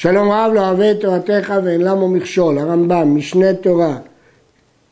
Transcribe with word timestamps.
שלום 0.00 0.30
רב 0.30 0.52
לא 0.54 0.60
אוהב 0.60 0.80
את 0.80 1.00
תורתך 1.00 1.54
ואין 1.64 1.80
למו 1.80 2.08
מכשול, 2.08 2.58
הרמב"ם, 2.58 3.16
משנה 3.16 3.54
תורה, 3.54 3.98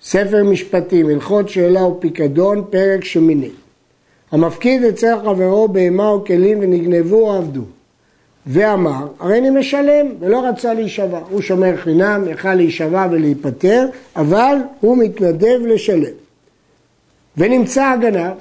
ספר 0.03 0.45
משפטים, 0.45 1.09
הלכות 1.09 1.49
שאלה 1.49 1.85
ופיקדון, 1.85 2.65
פרק 2.71 3.05
שמיני. 3.05 3.51
המפקיד 4.33 4.85
אצל 4.85 5.17
חברו 5.21 5.69
בהמה 5.69 6.09
או 6.09 6.25
כלים 6.25 6.59
ונגנבו 6.61 7.17
או 7.17 7.33
עבדו. 7.33 7.61
ואמר, 8.47 9.07
הרי 9.21 9.39
אני 9.39 9.51
משלם, 9.51 10.07
ולא 10.21 10.47
רצה 10.49 10.75
להישבע. 10.75 11.21
הוא 11.31 11.43
שומר 11.43 11.77
חינם, 11.77 12.25
יכל 12.31 12.55
להישבע 12.55 13.07
ולהיפטר, 13.11 13.87
אבל 14.17 14.57
הוא 14.81 14.97
מתנדב 14.97 15.61
לשלם. 15.67 16.15
ונמצא 17.37 17.85
הגנב, 17.85 18.33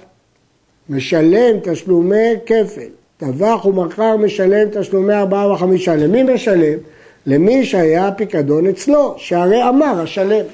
משלם 0.89 1.59
תשלומי 1.63 2.33
כפל. 2.45 3.04
טבח 3.17 3.65
ומכר 3.65 4.17
משלם 4.17 4.69
תשלומי 4.69 5.13
ארבעה 5.13 5.51
וחמישה. 5.51 5.95
למי 5.95 6.23
משלם? 6.23 6.77
למי 7.25 7.65
שהיה 7.65 8.07
הפיקדון 8.07 8.67
אצלו, 8.67 9.15
שהרי 9.17 9.69
אמר 9.69 10.01
השלם. 10.01 10.45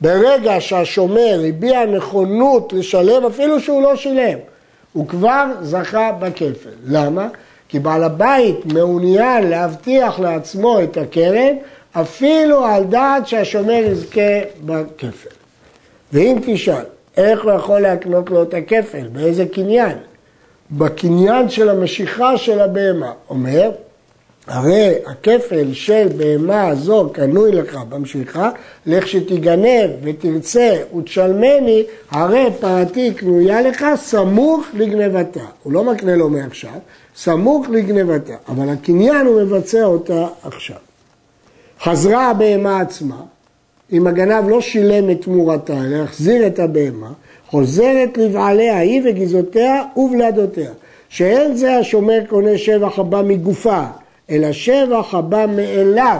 ברגע 0.00 0.60
שהשומר 0.60 1.40
הביע 1.48 1.86
נכונות 1.86 2.72
לשלם, 2.72 3.26
אפילו 3.26 3.60
שהוא 3.60 3.82
לא 3.82 3.96
שילם, 3.96 4.38
הוא 4.92 5.08
כבר 5.08 5.46
זכה 5.62 6.12
בכפל. 6.12 6.70
למה? 6.84 7.28
כי 7.68 7.78
בעל 7.78 8.04
הבית 8.04 8.66
מעוניין 8.66 9.50
להבטיח 9.50 10.20
לעצמו 10.20 10.82
את 10.82 10.96
הקרן, 10.96 11.56
אפילו 11.92 12.64
על 12.64 12.84
דעת 12.84 13.28
שהשומר 13.28 13.82
יזכה 13.90 14.40
בכפל. 14.66 15.28
ואם 16.12 16.38
תשאל, 16.46 16.84
איך 17.16 17.44
הוא 17.44 17.52
יכול 17.52 17.80
להקנות 17.80 18.30
לו 18.30 18.42
את 18.42 18.54
הכפל? 18.54 19.08
באיזה 19.12 19.46
קניין? 19.46 19.96
בקניין 20.70 21.48
של 21.48 21.68
המשיכה 21.68 22.36
של 22.36 22.60
הבהמה. 22.60 23.12
אומר, 23.30 23.70
הרי 24.46 24.94
הכפל 25.06 25.72
של 25.72 26.08
בהמה 26.16 26.68
הזו 26.68 27.10
קנוי 27.12 27.52
לך 27.52 27.74
במשיכה, 27.88 28.50
לך 28.86 29.08
שתיגנב 29.08 29.90
ותרצה 30.02 30.76
ותשלמני, 30.98 31.84
הרי 32.10 32.46
פרתי 32.60 33.14
קנויה 33.14 33.62
לך 33.62 33.84
סמוך 33.96 34.66
לגנבתה. 34.74 35.44
הוא 35.62 35.72
לא 35.72 35.84
מקנה 35.84 36.16
לו 36.16 36.28
מעכשיו, 36.28 36.70
סמוך 37.16 37.66
לגנבתה, 37.70 38.34
אבל 38.48 38.68
הקניין 38.68 39.26
הוא 39.26 39.42
מבצע 39.42 39.84
אותה 39.84 40.26
עכשיו. 40.42 40.76
חזרה 41.80 42.30
הבהמה 42.30 42.80
עצמה, 42.80 43.20
אם 43.92 44.06
הגנב 44.06 44.48
לא 44.48 44.60
שילם 44.60 45.10
את 45.10 45.22
תמורתה, 45.22 45.84
אלא 45.84 45.96
החזיר 45.96 46.46
את 46.46 46.58
הבהמה, 46.58 47.12
חוזרת 47.46 48.18
לבעליה 48.18 48.78
היא 48.78 49.02
וגזעותיה 49.04 49.82
ובלעדותיה. 49.96 50.70
שאין 51.08 51.56
זה 51.56 51.76
השומר 51.76 52.18
קונה 52.28 52.58
שבח 52.58 52.98
הבא 52.98 53.22
מגופה, 53.24 53.82
אלא 54.30 54.52
שבח 54.52 55.14
הבא 55.14 55.46
מאליו. 55.56 56.18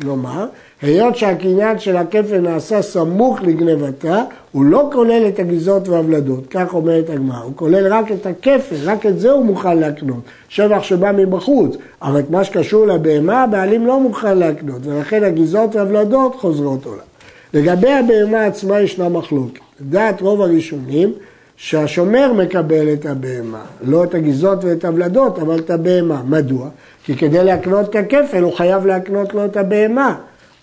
כלומר, 0.00 0.46
היות 0.82 1.16
שהקניין 1.16 1.78
של 1.78 1.96
הכפל 1.96 2.38
נעשה 2.38 2.82
סמוך 2.82 3.42
לגנבתה, 3.42 4.24
הוא 4.52 4.64
לא 4.64 4.90
כולל 4.92 5.28
את 5.28 5.38
הגזעות 5.38 5.88
והוולדות, 5.88 6.46
כך 6.50 6.74
אומרת 6.74 7.10
הגמרא, 7.10 7.38
הוא 7.38 7.52
כולל 7.56 7.92
רק 7.92 8.12
את 8.12 8.26
הכפל, 8.26 8.76
רק 8.84 9.06
את 9.06 9.20
זה 9.20 9.30
הוא 9.30 9.44
מוכן 9.44 9.78
להקנות, 9.78 10.20
שבח 10.48 10.82
שבא 10.82 11.12
מבחוץ, 11.16 11.76
אבל 12.02 12.20
את 12.20 12.30
מה 12.30 12.44
שקשור 12.44 12.86
לבהמה, 12.86 13.42
הבעלים 13.42 13.86
לא 13.86 14.00
מוכן 14.00 14.38
להקנות, 14.38 14.86
ולכן 14.86 15.24
הגזעות 15.24 15.76
והוולדות 15.76 16.34
חוזרות 16.34 16.86
עולה. 16.86 17.09
לגבי 17.54 17.92
הבהמה 17.92 18.44
עצמה 18.44 18.80
ישנה 18.80 19.08
מחלוקת. 19.08 19.60
דעת 19.80 20.20
רוב 20.20 20.40
הראשונים 20.40 21.12
שהשומר 21.56 22.32
מקבל 22.32 22.92
את 22.92 23.06
הבהמה, 23.06 23.62
לא 23.82 24.04
את 24.04 24.14
הגזות 24.14 24.64
ואת 24.64 24.84
הוולדות, 24.84 25.38
אבל 25.38 25.58
את 25.58 25.70
הבהמה. 25.70 26.22
מדוע? 26.26 26.68
כי 27.04 27.16
כדי 27.16 27.44
להקנות 27.44 27.90
את 27.90 27.96
הכפל 27.96 28.42
הוא 28.42 28.52
חייב 28.52 28.86
להקנות 28.86 29.34
לו 29.34 29.44
את 29.44 29.56
הבהמה. 29.56 30.16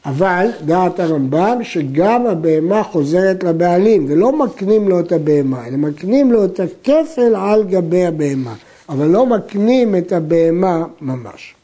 אבל 0.06 0.48
דעת 0.66 1.00
הרמב"ם 1.00 1.60
שגם 1.64 2.28
הבהמה 2.28 2.84
חוזרת 2.84 3.44
לבעלים 3.44 4.06
ולא 4.10 4.32
מקנים 4.32 4.90
לו 4.90 5.00
את 5.00 5.12
הבהמה, 5.12 5.68
אלא 5.68 5.78
מקנים 5.78 6.32
לו 6.32 6.46
את 6.46 6.60
הכפל 6.60 7.36
על 7.36 7.64
גבי 7.64 8.06
הבהמה, 8.06 8.54
אבל 8.90 9.08
לא 9.08 9.26
מקנים 9.26 9.96
את 9.96 10.12
הבהמה 10.12 10.84
ממש. 11.02 11.57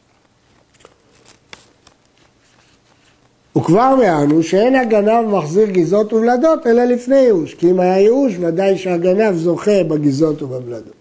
וכבר 3.56 3.96
הערנו 4.02 4.42
שאין 4.42 4.74
הגנב 4.74 5.26
מחזיר 5.26 5.70
גזות 5.70 6.12
וולדות 6.12 6.66
אלא 6.66 6.84
לפני 6.84 7.16
ייאוש, 7.16 7.54
כי 7.54 7.70
אם 7.70 7.80
היה 7.80 7.98
ייאוש 7.98 8.32
ודאי 8.40 8.78
שהגנב 8.78 9.34
זוכה 9.36 9.84
בגזות 9.84 10.42
ובוולדות. 10.42 10.94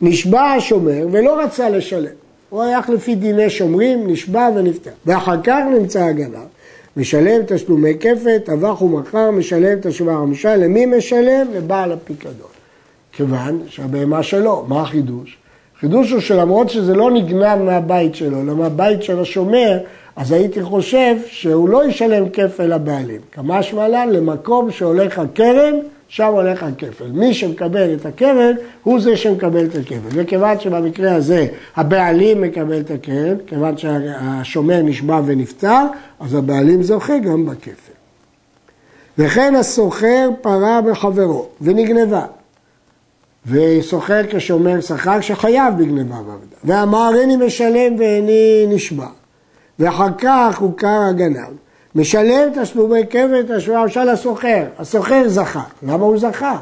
נשבע 0.00 0.42
השומר 0.42 1.06
ולא 1.10 1.40
רצה 1.40 1.68
לשלם, 1.68 2.14
הוא 2.50 2.62
הלך 2.62 2.88
לפי 2.88 3.14
דיני 3.14 3.50
שומרים, 3.50 4.10
נשבע 4.10 4.48
ונפטר, 4.56 4.90
ואחר 5.06 5.42
כך 5.44 5.62
נמצא 5.78 6.04
הגנב, 6.04 6.46
משלם 6.96 7.42
תשלומי 7.46 7.94
כפת, 8.00 8.42
טבח 8.44 8.82
ומכר, 8.82 9.30
משלם 9.30 9.80
תשלומי 9.82 10.12
הרמשה, 10.12 10.56
למי 10.56 10.86
משלם? 10.86 11.46
לבעל 11.54 11.92
הפיקדון. 11.92 12.50
כיוון 13.12 13.62
שהבהמה 13.68 14.22
שלו, 14.22 14.64
מה 14.68 14.82
החידוש? 14.82 15.38
החידוש 15.78 16.10
הוא 16.10 16.20
שלמרות 16.20 16.70
שזה 16.70 16.94
לא 16.94 17.10
נגנב 17.10 17.62
מהבית 17.62 18.14
שלו, 18.14 18.40
אלא 18.40 18.54
מהבית 18.54 19.02
של 19.02 19.20
השומר, 19.20 19.78
אז 20.16 20.32
הייתי 20.32 20.62
חושב 20.62 21.16
שהוא 21.26 21.68
לא 21.68 21.88
ישלם 21.88 22.28
כפל 22.28 22.74
לבעלים. 22.74 23.20
כמשמע 23.32 23.88
לן, 23.88 24.08
למקום 24.08 24.70
שהולך 24.70 25.18
הקרן, 25.18 25.74
שם 26.08 26.26
הולך 26.26 26.62
הכפל. 26.62 27.06
מי 27.12 27.34
שמקבל 27.34 27.94
את 27.94 28.06
הקרן, 28.06 28.54
הוא 28.82 29.00
זה 29.00 29.16
שמקבל 29.16 29.64
את 29.64 29.74
הכפל. 29.74 30.08
וכיוון 30.08 30.60
שבמקרה 30.60 31.14
הזה 31.14 31.46
הבעלים 31.76 32.40
מקבל 32.40 32.80
את 32.80 32.90
הקרן, 32.90 33.36
כיוון 33.46 33.76
שהשומר 33.78 34.82
נשבע 34.82 35.20
ונפטר, 35.26 35.84
אז 36.20 36.34
הבעלים 36.34 36.82
זוכה 36.82 37.18
גם 37.18 37.46
בכפל. 37.46 37.92
וכן 39.18 39.54
הסוחר 39.54 40.28
פרה 40.42 40.80
בחברו 40.80 41.46
ונגנבה. 41.60 42.26
וסוחר 43.46 44.20
כשומר 44.30 44.80
שכר 44.80 45.20
שחייב 45.20 45.74
בגנבה 45.78 46.14
ועבדה. 46.14 46.56
ואמר 46.64 47.10
איני 47.20 47.36
משלם 47.36 47.98
ואיני 47.98 48.66
נשבע. 48.68 49.06
ואחר 49.78 50.08
כך 50.18 50.58
הוכר 50.58 51.00
הגנב. 51.10 51.52
משלם 51.94 52.48
תשלומי 52.62 53.00
כפל 53.10 53.42
תשלומי 53.56 53.80
הרשע 53.80 54.04
לסוחר. 54.04 54.64
הסוחר 54.78 55.28
זכה. 55.28 55.62
למה 55.82 56.04
הוא 56.04 56.18
זכה? 56.18 56.56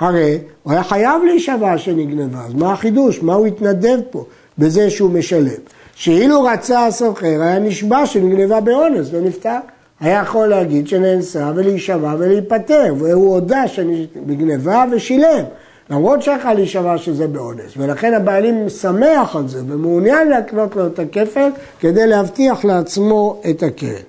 הרי 0.00 0.38
הוא 0.62 0.72
היה 0.72 0.82
חייב 0.82 1.22
להישבע 1.24 1.78
שנגנבה, 1.78 2.38
אז 2.46 2.54
מה 2.54 2.72
החידוש? 2.72 3.22
מה 3.22 3.34
הוא 3.34 3.46
התנדב 3.46 4.00
פה 4.10 4.24
בזה 4.58 4.90
שהוא 4.90 5.10
משלם? 5.10 5.60
שאילו 5.94 6.42
רצה 6.42 6.86
הסוחר, 6.86 7.42
היה 7.42 7.58
נשבע 7.58 8.06
שנגנבה 8.06 8.60
באונס 8.60 9.08
ונפטר. 9.12 9.58
היה 10.00 10.20
יכול 10.20 10.46
להגיד 10.46 10.88
שנאנסה 10.88 11.50
ולהישבע 11.54 12.14
ולהיפטר, 12.18 12.94
והוא 12.98 13.34
הודה 13.34 13.62
בגניבה 14.26 14.84
ושילם. 14.92 15.44
למרות 15.90 16.22
שיכול 16.22 16.52
להישבע 16.52 16.98
שזה 16.98 17.26
באונס, 17.26 17.72
ולכן 17.76 18.14
הבעלים 18.14 18.68
שמח 18.68 19.36
על 19.36 19.48
זה 19.48 19.62
ומעוניין 19.66 20.28
להקנות 20.28 20.76
לו 20.76 20.86
את 20.86 20.98
הכפל 20.98 21.48
כדי 21.80 22.06
להבטיח 22.06 22.64
לעצמו 22.64 23.40
את 23.50 23.62
הקרן. 23.62 24.02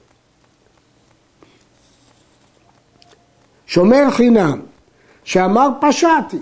שומר 3.66 4.12
חינם, 4.12 4.60
שאמר 5.24 5.70
פשעתי, 5.82 6.40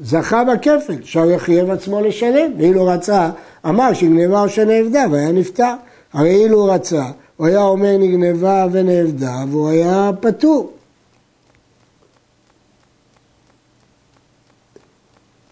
זכה 0.00 0.44
בכפל, 0.44 1.02
שהרי 1.02 1.38
חייב 1.38 1.70
עצמו 1.70 2.00
לשלם, 2.00 2.52
ואילו 2.58 2.86
רצה, 2.86 3.30
אמר 3.68 3.92
שנגנבה 3.92 4.42
או 4.42 4.48
שנאבדה 4.48 5.04
והיה 5.10 5.32
נפטר. 5.32 5.74
הרי 6.12 6.34
אילו 6.34 6.64
רצה, 6.64 7.04
הוא 7.36 7.46
היה 7.46 7.62
אומר 7.62 7.96
נגנבה 7.98 8.66
ונאבדה 8.72 9.44
והוא 9.50 9.68
היה 9.68 10.10
פטור. 10.20 10.72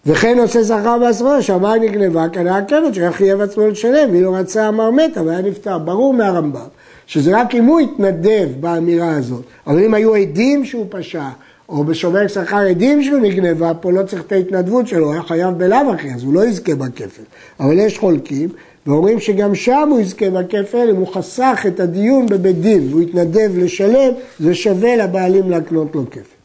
וכן 0.07 0.39
עושה 0.39 0.65
שכר 0.65 0.99
בעשרה, 0.99 1.43
שאמר 1.43 1.75
נגנבה, 1.75 2.29
קנה 2.29 2.59
עקבת, 2.59 2.95
שהיה 2.95 3.13
חייב 3.13 3.41
עצמו 3.41 3.67
לשלם, 3.67 4.11
ואילו 4.13 4.33
רצה 4.33 4.69
אמר 4.69 4.91
מתה 4.91 5.23
והיה 5.23 5.43
נפטר. 5.43 5.79
ברור 5.79 6.15
מהרמב"ם, 6.15 6.61
שזה 7.07 7.41
רק 7.41 7.55
אם 7.55 7.65
הוא 7.65 7.81
התנדב 7.81 8.49
באמירה 8.61 9.17
הזאת. 9.17 9.43
אבל 9.67 9.85
אם 9.85 9.95
היו 9.95 10.15
עדים 10.15 10.65
שהוא 10.65 10.87
פשע, 10.89 11.25
או 11.69 11.85
בשומר 11.85 12.29
שכר 12.29 12.57
עדים 12.57 13.03
שהוא 13.03 13.19
נגנבה, 13.19 13.75
פה 13.75 13.93
לא 13.93 14.03
צריך 14.03 14.23
את 14.23 14.33
ההתנדבות 14.33 14.87
שלו, 14.87 15.05
הוא 15.05 15.13
היה 15.13 15.23
חייב 15.23 15.59
בלאו 15.59 15.93
הכי, 15.95 16.15
אז 16.15 16.23
הוא 16.23 16.35
לא 16.35 16.45
יזכה 16.45 16.75
בכפל. 16.75 17.23
אבל 17.61 17.79
יש 17.79 17.99
חולקים, 17.99 18.49
ואומרים 18.87 19.21
שגם 19.21 19.55
שם 19.55 19.89
הוא 19.91 20.01
יזכה 20.01 20.31
בכפל, 20.31 20.91
אם 20.91 20.97
הוא 20.97 21.07
חסך 21.07 21.65
את 21.69 21.81
הדיון 21.81 22.27
בבית 22.27 22.61
דין, 22.61 22.89
והוא 22.91 23.01
התנדב 23.01 23.51
לשלם, 23.57 24.13
זה 24.41 24.55
שווה 24.55 24.97
לבעלים 24.97 25.51
להקנות 25.51 25.95
לו 25.95 26.05
כפל. 26.11 26.40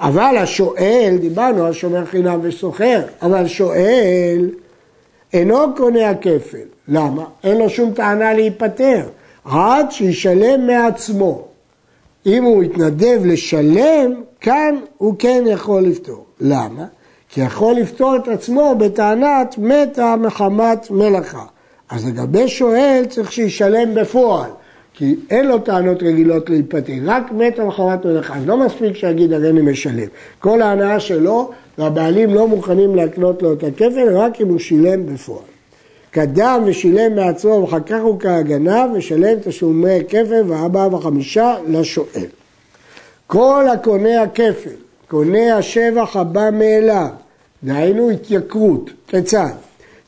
אבל 0.00 0.36
השואל, 0.36 1.16
דיברנו 1.20 1.64
על 1.64 1.72
שומר 1.72 2.04
חינם 2.04 2.40
וסוחר, 2.42 3.02
אבל 3.22 3.46
שואל 3.46 4.50
אינו 5.32 5.58
קונה 5.76 6.10
הכפל. 6.10 6.66
למה? 6.88 7.24
אין 7.44 7.58
לו 7.58 7.70
שום 7.70 7.94
טענה 7.94 8.34
להיפטר, 8.34 9.02
עד 9.44 9.90
שישלם 9.90 10.66
מעצמו. 10.66 11.44
אם 12.26 12.44
הוא 12.44 12.62
יתנדב 12.62 13.20
לשלם, 13.24 14.22
כאן 14.40 14.76
הוא 14.98 15.14
כן 15.18 15.44
יכול 15.46 15.82
לפתור. 15.82 16.24
למה? 16.40 16.84
כי 17.28 17.40
יכול 17.40 17.74
לפתור 17.74 18.16
את 18.16 18.28
עצמו 18.28 18.74
בטענת 18.78 19.54
מתה 19.58 20.16
מחמת 20.16 20.90
מלאכה. 20.90 21.44
אז 21.90 22.06
לגבי 22.06 22.48
שואל 22.48 23.04
צריך 23.08 23.32
שישלם 23.32 23.94
בפועל, 23.94 24.50
כי 24.96 25.14
אין 25.30 25.46
לו 25.46 25.58
טענות 25.58 26.02
רגילות 26.02 26.50
להיפטר, 26.50 26.92
רק 27.04 27.32
מת 27.32 27.58
המחרת 27.58 28.04
מלאכה, 28.06 28.36
אז 28.36 28.46
לא 28.46 28.56
מספיק 28.56 28.96
שיגיד 28.96 29.32
הריני 29.32 29.60
משלם. 29.60 30.08
כל 30.38 30.62
ההנאה 30.62 31.00
שלו, 31.00 31.50
והבעלים 31.78 32.34
לא 32.34 32.48
מוכנים 32.48 32.96
להקנות 32.96 33.42
לו 33.42 33.52
את 33.52 33.64
הכפל, 33.64 34.16
רק 34.16 34.40
אם 34.40 34.48
הוא 34.48 34.58
שילם 34.58 35.06
בפועל. 35.06 35.42
קדם 36.10 36.62
ושילם 36.66 37.16
מעצמו 37.16 37.50
ואחר 37.50 37.80
כך 37.80 38.00
הוא 38.02 38.20
כהגנב, 38.20 38.90
ושלם 38.94 39.38
תשלומי 39.44 39.98
כפל 40.08 40.42
וארבעה 40.46 40.94
וחמישה 40.94 41.54
לשואל. 41.68 42.26
כל 43.26 43.64
הקונה 43.72 44.22
הכפל, 44.22 44.70
קונה 45.08 45.56
השבח 45.56 46.16
הבא 46.16 46.50
מאליו, 46.52 47.08
דהיינו 47.64 48.10
התייקרות, 48.10 48.90
כיצד? 49.08 49.52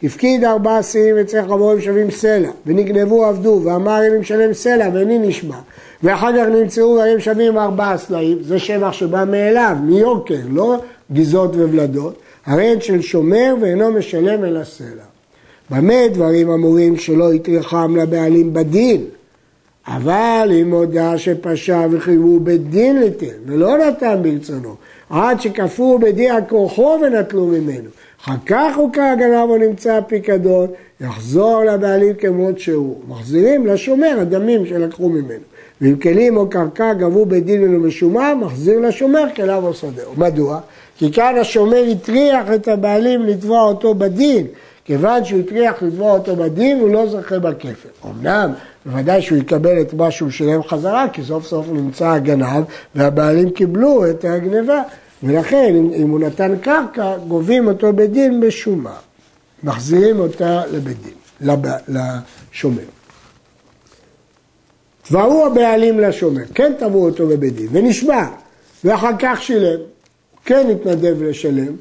הפקיד 0.03 0.45
ארבעה 0.45 0.83
שיאים 0.83 1.19
אצל 1.19 1.49
חמורים 1.49 1.81
שווים 1.81 2.11
סלע, 2.11 2.50
ונגנבו 2.67 3.25
עבדו, 3.25 3.61
ואמר 3.65 4.00
אם 4.09 4.21
משלם 4.21 4.53
סלע 4.53 4.89
ואיני 4.95 5.19
נשבע, 5.19 5.56
ואחר 6.03 6.33
כך 6.33 6.49
נמצאו 6.49 6.95
והם 6.95 7.21
שווים 7.21 7.59
ארבעה 7.59 7.99
סלעים, 7.99 8.39
זה 8.43 8.59
שבח 8.59 8.93
שבא 8.93 9.25
מאליו, 9.25 9.77
מיוקר, 9.83 10.39
לא 10.50 10.77
גזעות 11.12 11.55
וולדות, 11.55 12.15
הרי 12.47 12.67
הן 12.67 12.81
של 12.81 13.00
שומר 13.00 13.55
ואינו 13.61 13.93
משלם 13.93 14.45
אלא 14.45 14.65
סלע. 14.65 15.05
במה 15.71 16.09
דברים 16.12 16.50
אמורים 16.50 16.97
שלא 16.97 17.35
יטרחם 17.35 17.97
לבעלים 17.97 18.55
בדין? 18.55 19.05
אבל 19.87 20.50
אם 20.61 20.71
הודה 20.75 21.19
שפשע 21.19 21.87
וחייבו 21.91 22.41
בדין 22.41 23.00
לתל, 23.00 23.37
ולא 23.47 23.79
נתן 23.79 24.17
ברצונו, 24.23 24.75
עד 25.11 25.41
שכפו 25.41 25.99
בדין 25.99 26.33
הכוחו 26.33 26.99
ונטלו 27.03 27.47
ממנו. 27.47 27.91
אחר 28.23 28.35
כך 28.47 28.76
הוא 28.76 28.93
כהגנב 28.93 29.50
או 29.50 29.56
נמצא 29.56 30.00
פיקדון, 30.06 30.67
יחזור 31.00 31.65
לבעלים 31.65 32.15
כמות 32.15 32.59
שהוא. 32.59 33.00
מחזירים 33.09 33.67
לשומר 33.67 34.17
הדמים 34.20 34.67
שלקחו 34.67 35.09
ממנו. 35.09 35.44
ואם 35.81 35.97
כלים 35.97 36.37
או 36.37 36.50
קרקע 36.50 36.93
גבו 36.93 37.26
ממנו 37.26 37.81
משומה, 37.81 38.35
מחזיר 38.35 38.81
לשומר 38.81 39.25
כליו 39.37 39.67
או 39.67 39.75
שדהו. 39.75 40.12
מדוע? 40.17 40.61
כי 40.97 41.12
כאן 41.12 41.35
השומר 41.41 41.85
הטריח 41.91 42.44
את 42.55 42.69
הבעלים 42.69 43.23
לתבוע 43.23 43.62
אותו 43.62 43.94
בדין. 43.94 44.47
כיוון 44.85 45.25
שהוא 45.25 45.41
הטריח 45.41 45.82
לתבוע 45.82 46.12
אותו 46.12 46.37
בדין, 46.37 46.81
הוא 46.81 46.91
לא 46.91 47.06
זוכה 47.06 47.38
בכפל. 47.38 47.88
אמנם, 48.05 48.50
בוודאי 48.87 49.23
שהוא 49.23 49.38
יקבל 49.38 49.81
את 49.81 49.94
מה 49.94 50.11
שהוא 50.11 50.31
שילם 50.31 50.62
חזרה, 50.62 51.06
כי 51.12 51.23
סוף 51.23 51.47
סוף 51.47 51.67
נמצא 51.73 52.09
הגנב, 52.09 52.64
והבעלים 52.94 53.50
קיבלו 53.50 54.11
את 54.11 54.25
הגניבה. 54.25 54.82
ולכן, 55.23 55.75
אם, 55.94 56.11
הוא 56.11 56.20
נתן 56.20 56.59
קרקע, 56.61 57.17
גובים 57.29 57.69
אותו 57.69 57.93
בדין 57.93 58.41
בשומה. 58.41 58.94
מחזירים 59.65 60.19
אותה 60.19 60.62
לבית 60.73 60.97
דין, 61.03 61.50
לשומר. 61.88 62.82
תבעו 65.03 65.47
הבעלים 65.47 66.00
לשומר, 66.00 66.43
כן 66.55 66.73
תבעו 66.79 67.05
אותו 67.05 67.26
בבית 67.26 67.55
דין, 67.55 67.69
ונשבע, 67.70 68.26
ואחר 68.85 69.11
כך 69.19 69.43
שילם, 69.43 69.81
כן 70.44 70.67
התנדב 70.70 71.23
לשלם, 71.23 71.73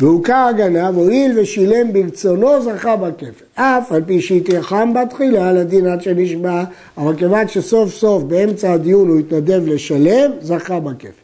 והוכר 0.00 0.46
הגנב, 0.50 0.96
הואיל 0.96 1.38
ושילם 1.38 1.92
ברצונו, 1.92 2.62
זכה 2.62 2.96
בכפל. 2.96 3.44
אף 3.54 3.92
על 3.92 4.02
פי 4.06 4.20
שהתייחם 4.20 4.92
בתחילה 4.94 5.48
על 5.48 5.56
הדין 5.56 5.86
עד 5.86 6.02
שנשבע, 6.02 6.64
אבל 6.98 7.16
כיוון 7.16 7.48
שסוף 7.48 7.94
סוף 7.94 8.22
באמצע 8.22 8.72
הדיון 8.72 9.08
הוא 9.08 9.18
התנדב 9.18 9.62
לשלם, 9.66 10.30
זכה 10.40 10.80
בכפל. 10.80 11.23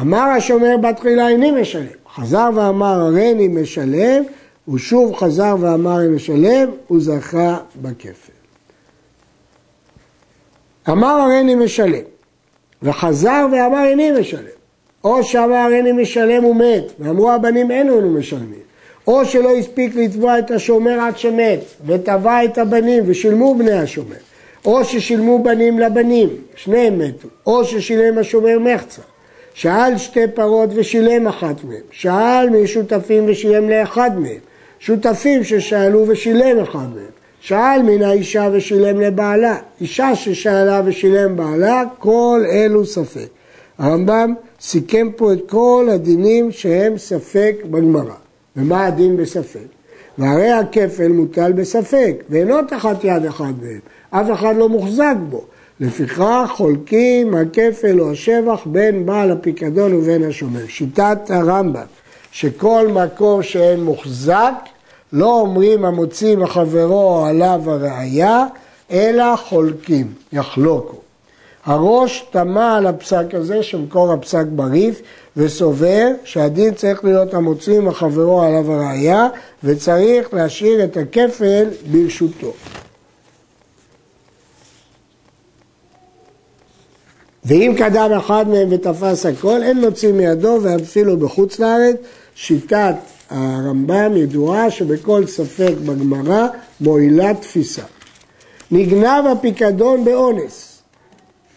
אמר 0.00 0.28
השומר 0.36 0.76
בתחילה 0.76 1.28
איני 1.28 1.50
משלם, 1.50 1.86
חזר 2.14 2.50
ואמר 2.54 3.00
הריני 3.00 3.48
משלם, 3.48 4.24
הוא 4.64 4.78
שוב 4.78 5.14
חזר 5.14 5.56
ואמר 5.60 6.00
איני 6.00 6.14
משלם, 6.14 6.70
הוא 6.86 7.00
זכה 7.00 7.58
בכפל. 7.82 8.32
אמר 10.88 11.06
הריני 11.06 11.54
משלם, 11.54 12.04
וחזר 12.82 13.46
ואמר 13.52 13.84
איני 13.84 14.12
משלם. 14.20 14.62
או 15.04 15.24
שאמר 15.24 15.68
איני 15.72 15.92
משלם 15.92 16.44
ומת, 16.44 16.92
ואמרו 16.98 17.32
הבנים 17.32 17.70
אין 17.70 17.86
לנו 17.86 18.10
משלמים. 18.10 18.62
או 19.06 19.24
שלא 19.24 19.56
הספיק 19.56 19.96
לתבוע 19.96 20.38
את 20.38 20.50
השומר 20.50 21.00
עד 21.00 21.18
שמת, 21.18 21.60
ותבע 21.86 22.44
את 22.44 22.58
הבנים 22.58 23.04
ושילמו 23.06 23.54
בני 23.54 23.72
השומר. 23.72 24.16
או 24.64 24.84
ששילמו 24.84 25.42
בנים 25.42 25.78
לבנים, 25.78 26.28
שניהם 26.56 26.98
מתו. 26.98 27.28
או 27.46 27.64
ששילם 27.64 28.18
השומר 28.18 28.58
מחצה. 28.58 29.02
שאל 29.54 29.98
שתי 29.98 30.28
פרות 30.34 30.70
ושילם 30.74 31.28
אחת 31.28 31.64
מהן. 31.64 31.80
שאל 31.90 32.50
משותפים 32.50 33.24
ושילם 33.28 33.70
לאחד 33.70 34.10
מהם. 34.18 34.38
שותפים 34.78 35.44
ששאלו 35.44 36.04
ושילם 36.08 36.58
אחד 36.58 36.86
מהם. 36.94 37.12
שאל 37.40 37.82
מן 37.82 38.02
האישה 38.02 38.48
ושילם 38.52 39.00
לבעלה. 39.00 39.56
אישה 39.80 40.14
ששאלה 40.14 40.82
ושילם 40.84 41.36
בעלה, 41.36 41.82
כל 41.98 42.42
אלו 42.52 42.86
ספק. 42.86 43.28
הרמב"ם 43.78 44.34
סיכם 44.60 45.08
פה 45.16 45.32
את 45.32 45.38
כל 45.48 45.88
הדינים 45.92 46.52
שהם 46.52 46.98
ספק 46.98 47.56
בגמרא. 47.70 48.14
ומה 48.56 48.86
הדין 48.86 49.16
בספק? 49.16 49.66
והרי 50.18 50.50
הכפל 50.50 51.08
מוטל 51.08 51.52
בספק, 51.52 52.14
ואינו 52.30 52.62
תחת 52.68 53.04
יד 53.04 53.24
אחד 53.24 53.52
מהם, 53.62 53.80
אף 54.10 54.26
אחד 54.32 54.56
לא 54.56 54.68
מוחזק 54.68 55.14
בו. 55.30 55.44
לפיכך 55.80 56.50
חולקים 56.56 57.34
הכפל 57.34 58.00
או 58.00 58.10
השבח 58.10 58.60
בין 58.66 59.06
בעל 59.06 59.30
הפיקדון 59.30 59.94
ובין 59.94 60.24
השומר. 60.24 60.66
שיטת 60.68 61.18
הרמב"ם, 61.28 61.86
שכל 62.32 62.88
מקור 62.88 63.42
שאין 63.42 63.84
מוחזק, 63.84 64.54
לא 65.12 65.40
אומרים 65.40 65.84
המוציא 65.84 66.36
מחברו 66.36 67.24
עליו 67.26 67.60
הראייה, 67.66 68.46
אלא 68.90 69.36
חולקים, 69.36 70.06
יחלוקו. 70.32 70.96
הראש 71.64 72.26
תמה 72.30 72.76
על 72.76 72.86
הפסק 72.86 73.24
הזה 73.32 73.62
שמקור 73.62 74.12
הפסק 74.12 74.44
בריף 74.46 75.02
וסובר 75.36 76.08
שהדין 76.24 76.74
צריך 76.74 77.04
להיות 77.04 77.34
המוציא 77.34 77.80
מחברו 77.80 78.42
עליו 78.42 78.72
הראייה 78.72 79.28
וצריך 79.64 80.34
להשאיר 80.34 80.84
את 80.84 80.96
הכפל 80.96 81.64
ברשותו. 81.92 82.52
ואם 87.44 87.74
קדם 87.78 88.10
אחד 88.18 88.48
מהם 88.48 88.68
ותפס 88.70 89.26
הכל, 89.26 89.62
אין 89.62 89.80
מוציא 89.80 90.12
מידו 90.12 90.58
ואפילו 90.62 91.16
בחוץ 91.16 91.58
לארץ. 91.58 91.96
שיטת 92.34 92.94
הרמב"ם 93.30 94.16
ידועה 94.16 94.70
שבכל 94.70 95.26
ספק 95.26 95.74
בגמרא 95.86 96.46
מועילה 96.80 97.34
תפיסה. 97.34 97.82
נגנב 98.70 99.24
הפיקדון 99.32 100.04
באונס. 100.04 100.82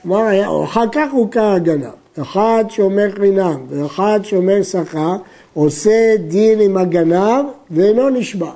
כלומר, 0.02 0.64
אחר 0.64 0.86
כך 0.92 1.12
הוכר 1.12 1.52
הגנב. 1.52 1.94
אחד 2.22 2.66
שאומר 2.70 3.08
חינם 3.20 3.66
ואחד 3.70 4.20
שאומר 4.24 4.64
שכר, 4.64 5.16
עושה 5.54 6.16
דין 6.28 6.60
עם 6.60 6.78
הגנב 6.78 7.46
ואינו 7.72 8.10
נשבע. 8.10 8.52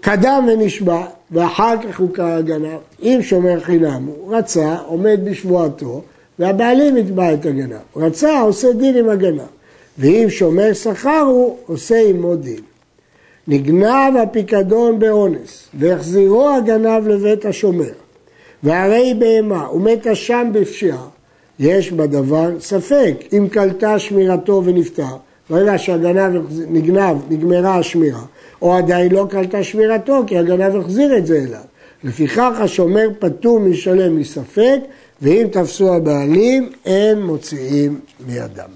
קדם 0.00 0.46
ונשבע, 0.52 1.06
ואחר 1.30 1.74
כך 1.82 2.00
הוכר 2.00 2.24
הגנב. 2.24 2.78
אם 3.02 3.18
שומר 3.22 3.60
חינם, 3.60 4.06
הוא 4.06 4.36
רצה, 4.36 4.76
עומד 4.86 5.20
בשבועתו, 5.24 6.02
והבעלים 6.38 6.96
יתבע 6.96 7.32
את 7.34 7.46
הגנב. 7.46 7.76
רצה, 7.96 8.40
עושה 8.40 8.72
דין 8.72 8.96
עם 8.96 9.08
הגנב. 9.08 9.40
ואם 9.98 10.26
שומר 10.28 10.72
שכר 10.72 11.24
הוא, 11.26 11.56
עושה 11.66 12.00
עמו 12.08 12.36
דין. 12.36 12.60
נגנב 13.48 14.16
הפיקדון 14.22 14.98
באונס, 14.98 15.68
והחזירו 15.74 16.50
הגנב 16.50 17.08
לבית 17.08 17.44
השומר. 17.44 17.92
והרי 18.62 19.14
בהמה 19.18 19.72
ומתה 19.72 20.14
שם 20.14 20.50
בפשיעה, 20.52 21.08
יש 21.58 21.92
בדבר 21.92 22.60
ספק. 22.60 23.14
אם 23.32 23.48
קלטה 23.50 23.98
שמירתו 23.98 24.62
ונפטר, 24.64 25.16
ברגע 25.50 25.78
שהגנב 25.78 26.42
נגנב, 26.68 27.16
נגמרה 27.30 27.78
השמירה, 27.78 28.22
או 28.62 28.74
עדיין 28.74 29.12
לא 29.12 29.26
קלטה 29.30 29.64
שמירתו, 29.64 30.22
כי 30.26 30.38
הגנב 30.38 30.76
החזיר 30.76 31.16
את 31.18 31.26
זה 31.26 31.38
אליו. 31.38 31.60
לפיכך 32.04 32.52
השומר 32.60 33.08
פטור 33.18 33.60
משלם 33.60 34.16
מספק, 34.16 34.78
ואם 35.22 35.46
תפסו 35.52 35.94
הבעלים, 35.94 36.72
אין 36.84 37.22
מוציאים 37.22 38.00
מידם. 38.26 38.70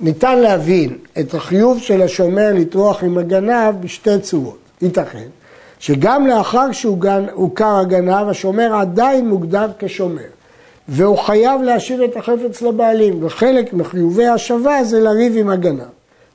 ניתן 0.00 0.38
להבין 0.38 0.98
את 1.20 1.34
החיוב 1.34 1.78
של 1.80 2.02
השומר 2.02 2.52
לטרוח 2.54 3.02
עם 3.02 3.18
הגנב 3.18 3.74
בשתי 3.80 4.20
צורות. 4.20 4.58
ייתכן 4.82 5.28
שגם 5.78 6.26
לאחר 6.26 6.72
שהוכר 6.72 7.76
הגנב, 7.76 8.28
השומר 8.28 8.74
עדיין 8.74 9.28
מוגדר 9.28 9.66
כשומר. 9.78 10.39
והוא 10.88 11.18
חייב 11.18 11.62
להשיב 11.62 12.00
את 12.00 12.16
החפץ 12.16 12.62
לבעלים, 12.62 13.24
וחלק 13.24 13.72
מחיובי 13.72 14.26
השבה 14.26 14.84
זה 14.84 15.00
לריב 15.00 15.36
עם 15.36 15.48
הגנב. 15.48 15.82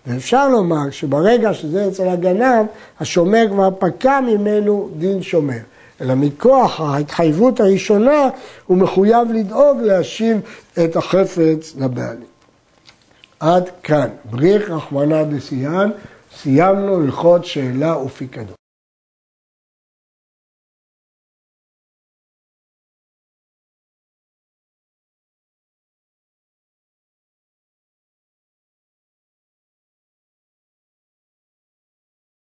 ואפשר 0.07 0.49
לומר 0.49 0.89
שברגע 0.91 1.53
שזה 1.53 1.87
אצל 1.87 2.07
הגנב, 2.07 2.65
השומר 2.99 3.45
כבר 3.51 3.69
פקע 3.79 4.19
ממנו 4.19 4.89
דין 4.97 5.21
שומר. 5.21 5.57
אלא 6.01 6.15
מכוח 6.15 6.81
ההתחייבות 6.81 7.59
הראשונה, 7.59 8.29
הוא 8.65 8.77
מחויב 8.77 9.31
לדאוג 9.33 9.81
להשיב 9.81 10.37
את 10.83 10.95
החפץ 10.95 11.73
לבעלים. 11.77 12.35
עד 13.39 13.69
כאן. 13.83 14.07
בריך 14.29 14.69
רחמנא 14.69 15.23
דסיאן, 15.23 15.89
סיימנו 16.37 16.95
הלכות 16.95 17.45
שאלה 17.45 17.97
ופיקדון. 17.97 18.64